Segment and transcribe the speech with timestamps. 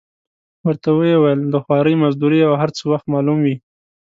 [0.65, 3.55] ورته ویې ویل: د خوارۍ مزدورۍ او هر څه وخت معلوم وي.